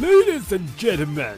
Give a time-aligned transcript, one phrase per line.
[0.00, 1.36] Ladies and gentlemen，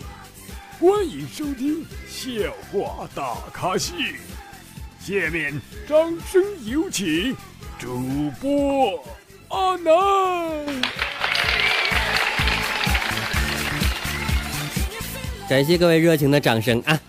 [0.78, 2.32] 欢迎收听笑
[2.71, 3.93] 话大咖秀。
[5.01, 7.37] 下面掌声有请
[7.77, 9.04] 主播
[9.49, 10.65] 阿南。
[15.49, 17.01] 感谢各位热情的掌声啊！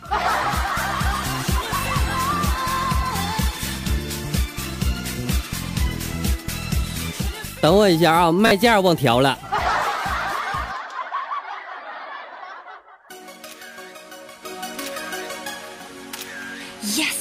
[7.65, 9.35] 等我一下啊，卖价忘调了。
[16.83, 17.15] Yes。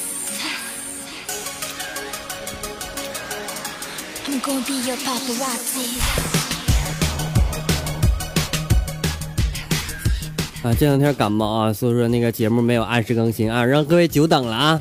[10.63, 14.79] 啊，这两天感冒啊，所以说那个节目没有按时更新啊，让各位久等了啊。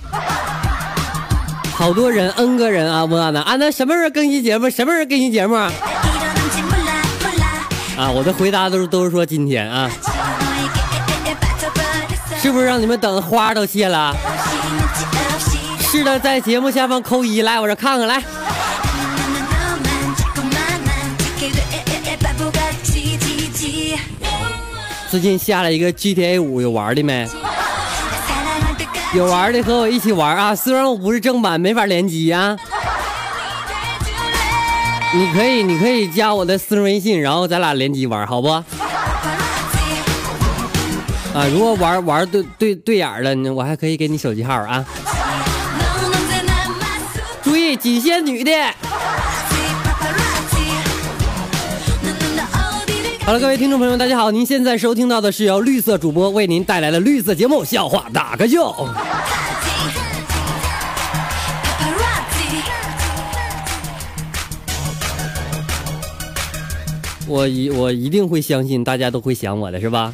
[1.75, 4.69] 好多人，N 个人啊，问阿南，阿南什么时候更新节目？
[4.69, 5.55] 什么时候更新节目？
[5.55, 5.71] 啊，
[8.09, 9.89] 我的回答都是都是说今天啊，
[12.41, 14.15] 是不是让你们等花都谢了？
[15.91, 18.23] 是的，在节目下方扣一，来我这看看来。
[25.09, 27.27] 最近下了一个 GTA 五，有玩的没？
[29.13, 30.55] 有玩的和我一起玩啊！
[30.55, 32.57] 虽然我不是正版，没法联机啊。
[35.13, 38.49] 你可以，你可以加我的私人微信，然后咱俩联机玩，好不？
[38.49, 38.65] 啊，
[41.51, 44.83] 如果玩玩对对对眼了，我还可以给你手机号啊。
[47.43, 48.51] 注意，仅限女的。
[53.25, 54.31] 好了，各位听众朋友，大家好！
[54.31, 58.65] 您现在收听到的是由绿色主播为您带来的绿色节目《笑话大个秀》。
[67.25, 70.13] 我一我一定会相信，大家都会想我的，是吧？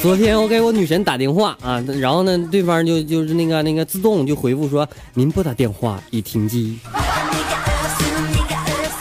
[0.00, 6.78] 昨天我给我女神打电话啊，然后呢，对方就就是那个那个自动就回复说：“您拨打电话已停机。”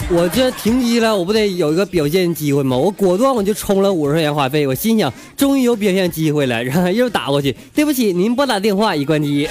[0.08, 2.78] 我这停机了，我不得有一个表现机会吗？
[2.78, 7.56] 我果断我就充了五十块钱话费，我心想终于有表现机会了，然后又打过去。
[7.74, 9.50] 对不起，您拨打电话已关机。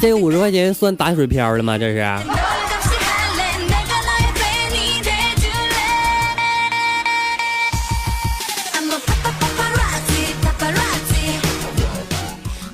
[0.00, 1.76] 这个五十块钱算打水漂了吗？
[1.76, 2.06] 这是。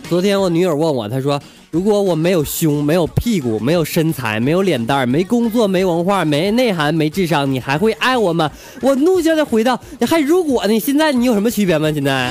[0.09, 1.43] 昨天我女友问我，她说。
[1.75, 8.49] 如果我没有胸，没有屁股，没有身材，没有脸蛋，没工作，没文化，没内涵，没智商，你还会爱我吗？
[8.81, 10.79] 我怒气的回道：“你还如果呢？
[10.79, 11.91] 现在你有什么区别吗？
[11.93, 12.31] 现在？”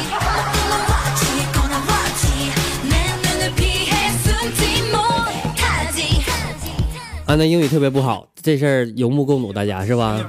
[7.26, 10.22] 啊，那英语特别不好，这事儿有目共睹，大家是吧？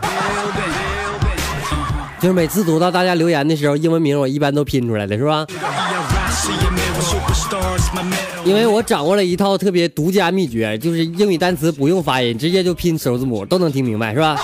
[2.19, 5.46] 就是每次读到大家留言的时候，英文名我一般都拼出来的，是吧？
[8.44, 14.38] 因为我掌握了一套特别独家秘诀，就是英语单词不用发音，直接就拼首字母都能听明白，是吧？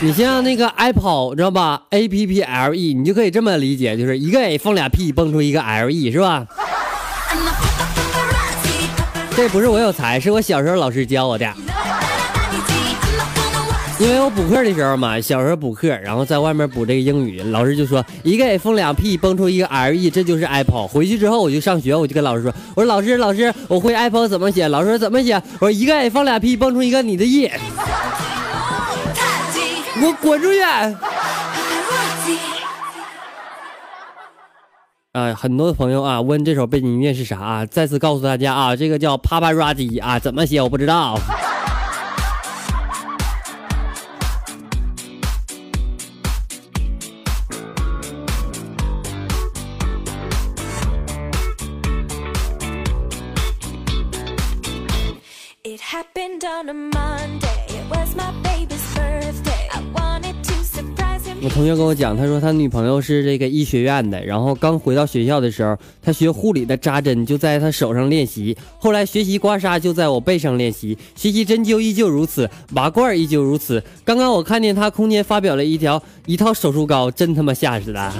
[0.00, 6.46] 你像那个 Apple，知道吧？A P P L E，你就可以这么理解，就是一个 A 放俩 P，蹦出一个 L E，是吧？
[9.36, 11.46] 这不是我有才，是我小时候老师教我的。
[14.00, 20.88] 因为我补课的时候嘛，小时候补课，然后在外面补这个英语，老师就说一个 A 放两 P 蹦出一个 L E，这就是 Apple。
[20.88, 24.66] 回去之后我就上学，我就跟老师说，我说老师老师，我会 Apple 怎么写？
[24.68, 25.34] 老师说怎么写？
[25.58, 27.50] 我说一个 A 放俩 P 蹦出一个你的 E。
[30.00, 30.62] 给我滚出去！
[35.12, 37.66] 啊，很多的朋友啊问这首背景音乐是啥啊？
[37.66, 41.18] 再次告诉大家啊，这个叫 Paparazzi 啊，怎么写我不知道。
[55.80, 59.68] Happened on a Monday，it was my baby's birthday。
[59.72, 73.82] I wanted to surprise him 我同学跟我讲，他说他女朋友是这个医学院的，然后刚回到学校的时候，他学护理的扎针就在他手上练习，后来学习刮痧就在我背上练习，学习针灸依旧如此，拔罐依旧如此。
[74.04, 78.12] 刚刚我看见他空间发表了一条一套手术膏，真他妈吓死了。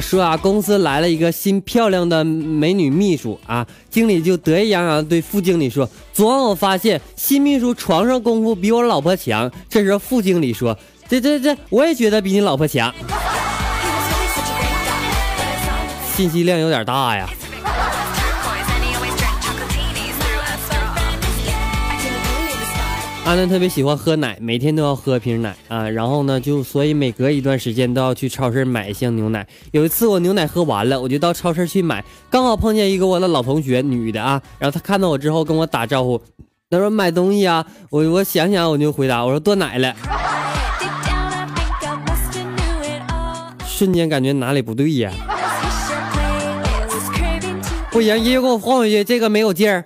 [0.00, 10.76] 说啊，公司来了一个新漂亮的美女秘书啊，经理就得意洋洋对副经理说：“昨晚我发现新秘书床上功夫比我老婆强。”这时候副经理说
[11.08, 12.94] ：“这这这，我也觉得比你老婆强。
[16.16, 17.28] ”信息量有点大呀。
[23.26, 25.90] 阿南特别喜欢喝奶，每天都要喝瓶奶啊。
[25.90, 29.44] 然后呢，就所以每隔一段时间都要去超市买一箱牛奶。
[29.72, 34.40] 有一次我牛奶喝完了，我就到超市去买，刚好碰见一个我的老同学，女的啊。
[34.60, 36.22] 然后她看到我之后跟我打招呼，
[36.70, 37.66] 她说买东西啊。
[37.90, 39.92] 我我想想我就回答，我说断奶了。
[43.66, 45.10] 瞬间感觉哪里不对呀？
[47.90, 49.84] 不行，音乐给我换回去，这个没有劲儿。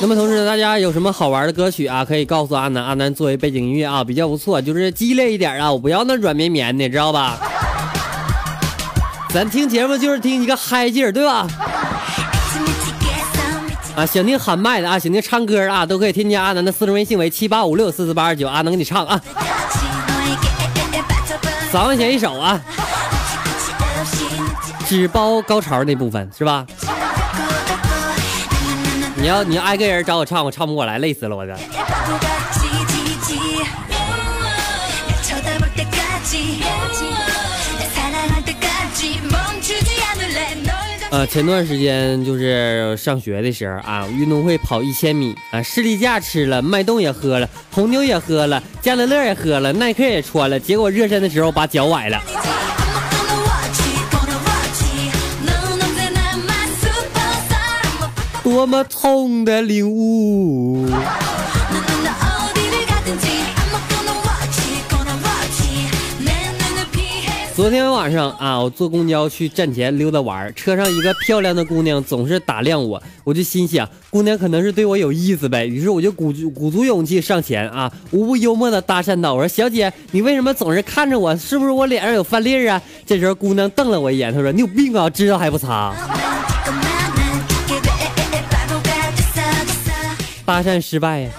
[0.00, 2.04] 那么同时，大家有什么好玩的歌曲啊？
[2.04, 7.38] 可以告诉阿南，阿南作为背景音乐啊，比较不错，就是激烈一点啊，我不要那软绵绵的，知道吧？
[9.30, 11.46] 咱听节目就是听一个嗨劲儿，对吧？
[13.96, 19.20] 啊，想听喊麦的啊，想听唱歌的啊，都可以添加阿南的私人微信为七八五六四四八二九，阿南给你唱啊。
[21.70, 22.60] 三块钱一首啊，
[24.86, 26.66] 只包高潮那部分是吧？
[29.22, 31.54] 你要你要挨个人找我唱，我唱不过来，累死了我这。
[41.12, 52.20] 呃，前段时间就是上学的时候啊，运动会跑一千米啊，士力架吃了，脉动也喝了，红牛也喝了，加乐乐也喝了，耐克也穿了，结果热身的时候把脚崴了。
[58.62, 60.86] 多么痛的领悟！
[67.56, 75.66] 昨天晚上啊，我坐公交去站前溜达玩，车上一个漂亮的姑娘总是打量我，我就心想，姑娘可能是对我有意思呗。
[75.66, 81.36] 于是我就鼓鼓足勇气上前啊，无不幽默的搭讪道：“我说小姐，你为什么总是看着我？
[81.36, 85.92] 是不是我脸上有饭粒啊？”这时候姑娘瞪了我一眼，她说：“你有病啊，知道还不擦。”
[90.44, 91.30] 搭讪失败呀！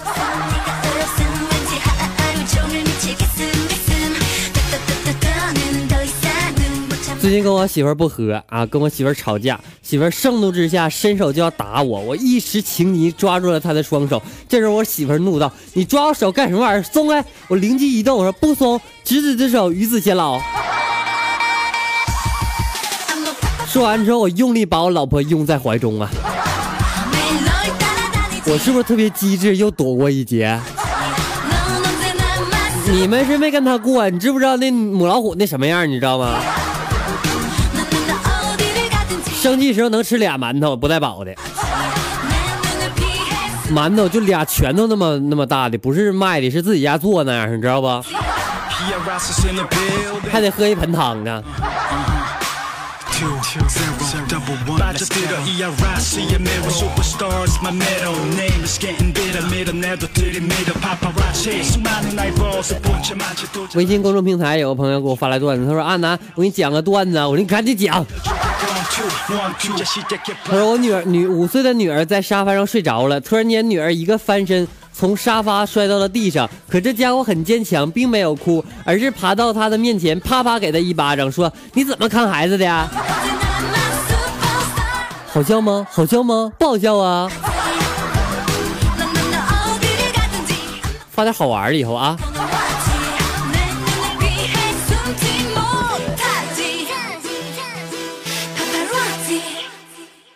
[7.20, 14.22] 最近跟我媳妇不和啊，跟我媳妇吵架，媳妇盛怒之下伸手就要打我，我一时情急抓住了她的双手。
[14.46, 16.82] 这时候我媳妇怒道：“你抓我手干什么玩意儿？
[16.82, 20.38] 松开！”我灵机一动，我说：“不松，执子之手，与子偕老。”
[23.66, 26.10] 说完之后，我用力把我老婆拥在怀中啊。
[28.46, 30.60] 我是不是特别机智，又躲过一劫？
[32.86, 35.88] 你们是没跟他过，你知不知道那母老虎那什么样？
[35.88, 36.38] 你知道吗？
[39.40, 41.34] 生气时候能吃俩馒头，不带饱的。
[43.72, 47.88] 馒头就俩拳头那么那么大的，不是卖的，是自己家做那样，你知道不？
[50.30, 51.42] 还得喝一盆汤呢。
[63.74, 68.04] 微信公众平台有个朋友给我发来段子，他说：“阿南，我给你讲个段子。”我说：“你赶紧讲。”
[70.44, 76.50] 他说：“我女儿女五岁的女儿在沙发上睡着了，突然间女儿一个翻身，从沙发摔到了地上。
[76.68, 82.66] 可这家伙很坚强，并没有哭，而是爬到他的面前，啪啪给他一巴掌，说：你怎么看孩子的？”
[85.34, 85.84] 好笑吗？
[85.90, 86.52] 好笑吗？
[86.56, 87.28] 不好笑啊！
[91.10, 92.16] 发点好玩的以后啊。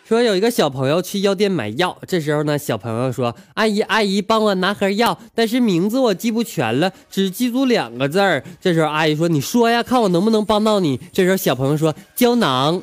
[0.05, 12.81] 说有一个小朋友去药店买药，这时候呢，小朋友说：“阿姨，阿姨，帮我拿盒药，但是名字我记不全了，只记住两个字儿。”这时候阿姨说：“你说呀，看我能不能帮到你。”这时候小朋友说：“胶囊。”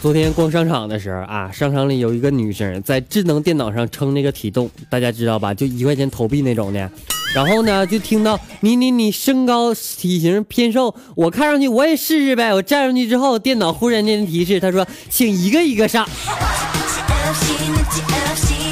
[0.00, 5.54] 昨天逛商场的时候啊，商场里有一个女生在智能电脑上称那个体重，大家知道吧？
[5.54, 6.90] 就一块钱投币那种的。
[7.34, 12.52] 然后呢，就听到你你你身高体型偏瘦，我看上去我也试试呗。
[12.52, 16.06] 我站上去之后，电脑忽然间提示，他说请一个一个上。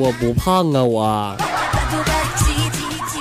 [0.00, 1.36] 我不胖啊，我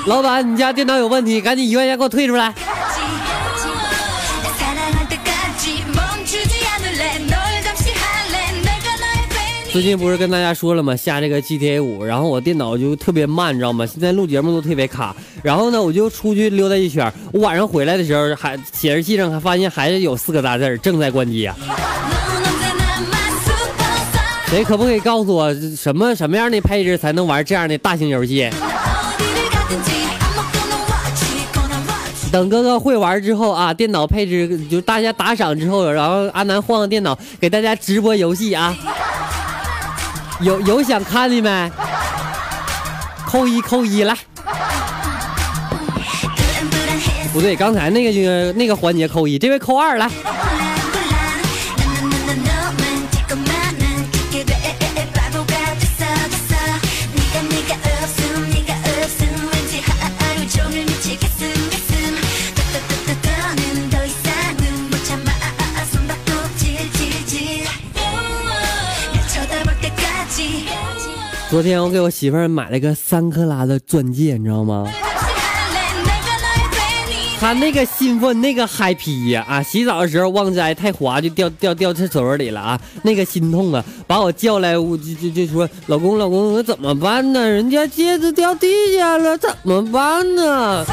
[0.05, 2.53] 老板，你家电脑有问题，赶紧一块钱给我退出来。
[9.73, 10.95] 最近不是跟大家说了吗？
[10.95, 13.85] 下这个 GTA 五，然后我电脑就特别慢，你知道吗？
[13.85, 15.13] 现在录节目都特别卡。
[15.43, 21.55] 然后呢，我就出去溜达一圈，我晚上回来的时候，还显示器上还发现还是有四个大字正在关机啊。
[24.49, 28.49] 谁可不可以告诉我什么什么样的配置才能玩这样的大型游戏？
[32.31, 38.75] 等哥哥会玩之后啊，电脑配置就大家打赏之后，然后阿南换个电脑给大家直播游戏啊。
[40.41, 41.71] 有有想看的没？
[43.27, 44.15] 扣一扣一来。
[47.31, 50.09] 不对，刚才那个就那个环节扣一，这位扣二来。
[71.49, 74.87] 昨天我给我媳妇儿买了个三克拉的钻戒，你知道吗？
[77.39, 79.63] 她那个兴奋，那个嗨皮呀啊！
[79.63, 82.79] 洗澡的时候忘摘，太滑就掉掉掉厕所里了啊！
[83.01, 87.49] 那个心痛啊，把我叫来，我就就就说：“老公老公，我怎么办呢？
[87.49, 90.85] 人家戒指掉地下了，怎么办呢？”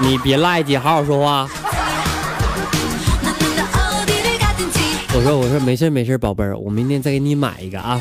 [0.00, 1.46] 你别赖叽，好好说话。
[5.12, 8.00] 我说我说没事没事，宝贝儿，我明天再给你买一个啊。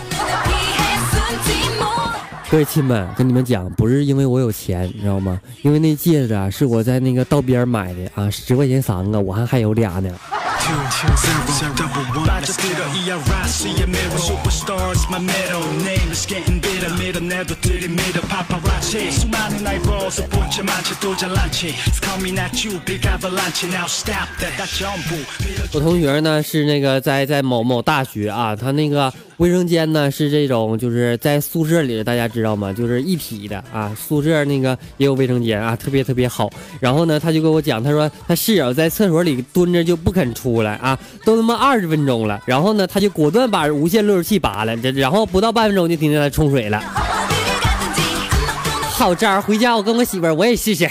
[2.56, 5.38] 各位亲们，跟你们讲，不是因为我有钱，你知道吗？
[5.62, 10.10] 因为那戒指啊，是我在那个道边买的啊，十块钱三个，我还还有俩呢。
[25.74, 32.74] 我同学呢是那个在在某某大学啊，他那个卫生间呢是这种，就是在宿舍里，大家知道吗？
[32.74, 33.64] 就是一体的。
[33.72, 36.50] 啊，宿舍那个也有卫生间啊，特别特别好。
[36.80, 40.76] 然后呢，他就跟我讲，他说他室友在厕所里蹲着就不肯出来。
[40.76, 42.42] 啊，都他妈二十分钟了。
[42.46, 46.65] 然后呢，他就果断把无线路由器拔了，这然后不到半分钟就听见他冲水。
[46.70, 46.82] 了。
[48.92, 50.90] 好招，回家我跟我媳妇儿我也试试。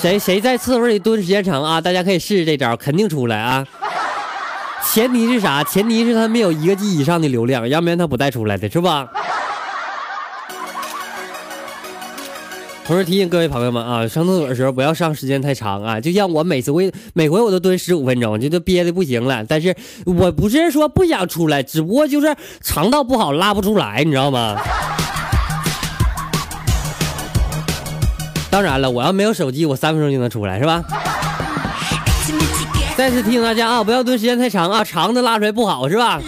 [0.00, 1.80] 谁谁在厕所里蹲时间长啊？
[1.80, 3.66] 大家可以试试这招，肯定出来啊！
[4.84, 5.64] 前提是啥？
[5.64, 9.08] 前提是他没有一个 G 以上的流量，要不然他不带出来的，是吧？
[12.88, 16.00] 同时提醒各位朋友们啊，上厕所的时候不要上时间太长啊！
[16.00, 19.44] 就像我每次回每回我都蹲十五分钟，就都憋的不行了。
[19.46, 19.76] 但是
[20.06, 24.56] 我不是说不想出来，只不过就是肠道不好拉不出来，你知道吗？
[28.48, 30.82] 当然了，我要没有手机，我三分钟就能出来，是吧？
[32.96, 36.18] 再次提醒大家啊，不要蹲时间太长啊，长的拉出来不好，是吧？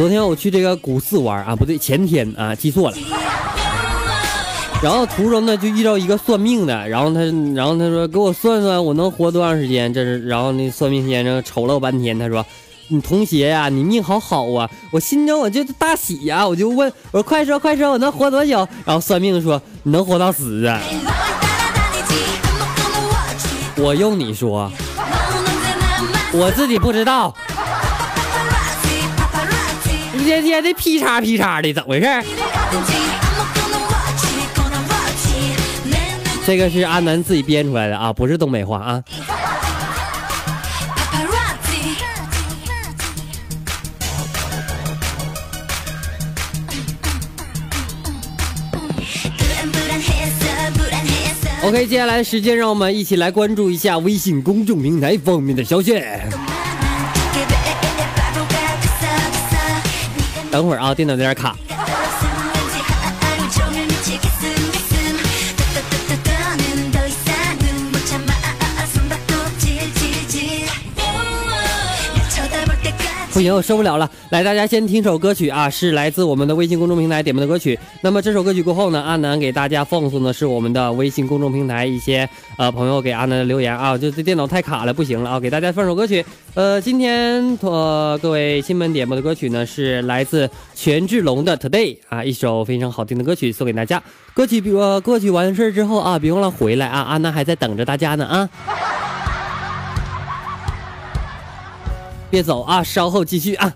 [0.00, 2.96] 昨天我去这个古寺玩啊，不对，前天啊，记错了。
[4.82, 7.20] 然后途中呢就遇到一个算命的，然后他，
[7.54, 9.92] 然后他说给我算算我能活多长时间。
[9.92, 12.42] 这是，然后那算命先生瞅了我半天，他说
[12.88, 20.80] ：“你同学呀，你命好好啊！”我心中我就大喜呀，我就问我说：“快说快说，我能活多久？”然后算命说：“你能活到死啊！”
[23.76, 24.72] 我用你说，
[26.32, 27.36] 我自己不知道。
[30.30, 32.06] 天天的劈叉劈叉的，怎么回事？
[36.46, 39.02] 这个是阿南自己编出来的啊，不是东北话啊。
[51.64, 56.00] OK，接下来的时间让我们一起来关注一下微信公众平台方面的消息。
[60.50, 61.56] 等会儿啊，电脑有点卡。
[73.40, 74.10] 不行，我受不了了。
[74.28, 77.78] 来，大家先听首歌曲啊，是来自我们的微信公众平台点播的歌曲。
[78.02, 82.28] 那么这首歌曲过后呢，阿南给大家放送的是我们的微信公众平台一些
[82.58, 86.22] 呃朋友给阿南的留言啊，就这电脑太卡了，不行了啊，给大家放首歌曲。
[86.52, 94.02] 呃，今天呃各位新们点播的歌曲呢是来自权志龙的 Today 啊，一首非常好听的歌曲送给大家。
[94.34, 98.50] 歌曲比我歌曲完事之后啊，别忘了回来啊，阿南还在等着大家呢啊。
[102.30, 103.74] 别走啊，稍后继续啊。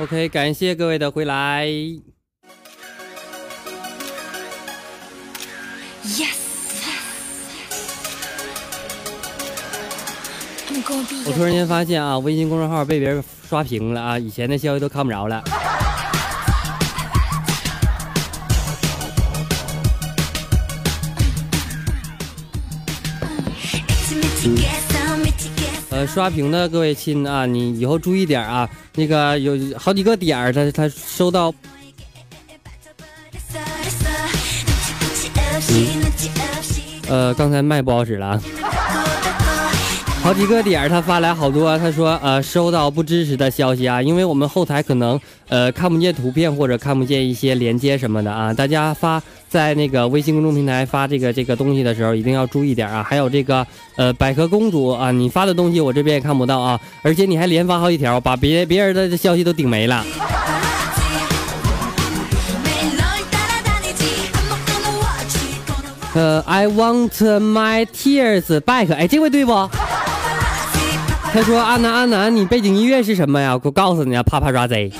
[0.00, 1.66] ok 感谢各位的回来。
[6.06, 6.40] Yes
[11.26, 15.44] 我突然间发现啊微信公众号被别人刷屏了啊以前的消息都看不着了。
[25.90, 28.66] 呃刷屏的各位亲啊你以后注意点啊
[29.00, 31.54] 那个有好几个点儿，他他收到。
[37.08, 38.38] 呃，刚才麦不好使了。
[40.30, 53.02] 好几个点，他发来好多，他说呃收到不支持的消息啊，因为我们后台可能呃看不见图片或者看不见一些连接什么的啊，大家发在那个微信公众平台发这个这个东西的时候一定要注意点啊。
[53.02, 53.66] 还有这个
[53.96, 60.04] 呃百合公主啊，你发的东西我这边也看不到啊，而且你还连发好几条，把别别人的消息都顶没了。
[66.14, 69.68] 呃，I want my tears back，哎，这回对不？
[71.32, 73.58] 他说：“阿南，阿南，你背景音乐是什么呀？
[73.62, 74.90] 我告诉你啊，啪啪抓贼。”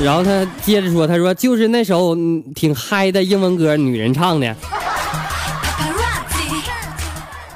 [0.00, 2.16] 然后他接着说：“他说就是那首
[2.54, 4.54] 挺嗨的英文歌，女人唱的。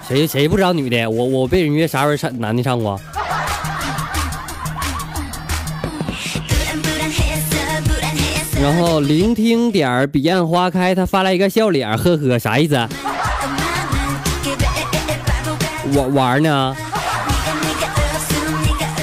[0.09, 1.09] 谁谁不知道女的？
[1.09, 3.01] 我我背景音乐啥时候唱男的唱过？”
[8.61, 12.89] 然后聆听点彼岸花开，他发来一个笑脸，呵呵，啥意思？
[15.95, 16.77] 玩玩呢，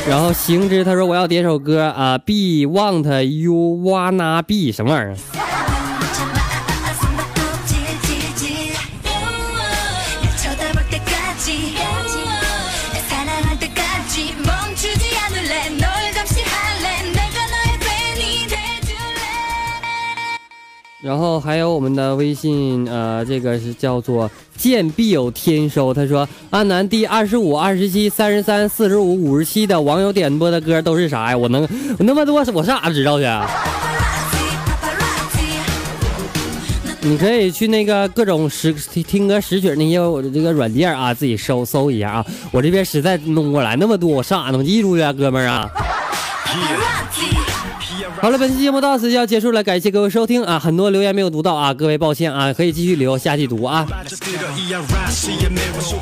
[0.07, 5.17] 然后行之他说我要点首歌啊，Be Want You Wanna Be 什么玩意儿？
[21.07, 25.93] 然后还有我们的微信，呃，这个是叫做见必有天收。
[25.93, 31.37] 他说：“阿南第二十五、二十七、三十三、四十五、五十七的网友点播的歌都是啥呀？
[31.37, 31.63] 我能
[31.97, 33.25] 我那么多，我上哪知道去？
[36.99, 42.25] 你可以去那个各种识听歌识曲那些我的这个软件啊，自己搜搜一下啊。
[42.51, 45.71] 我这边实在弄不过来那么多，我上哪能记住呀，哥们儿啊？”
[48.19, 50.57] 好了，本期节目到此就要结束了，感谢各位收听啊！
[50.57, 53.87] 很多留言没有读到啊，各位抱歉啊，可以继续留，下期读啊。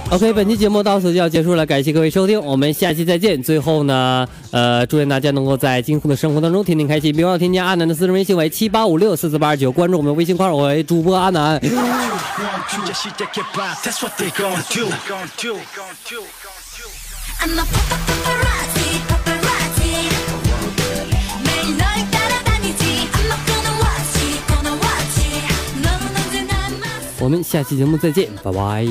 [0.10, 3.41] OK，本期节目到此就要结束了，感谢各位收听，我们下期再见。
[3.43, 11.60] 最后呢，呃，祝愿大家能够在今后的生活当中天天开心，别忘了添加阿南的私人微信为七八五六四四八二九，关注我们微信号为主播阿南。
[27.25, 28.85] 我们下期节目再见，拜拜。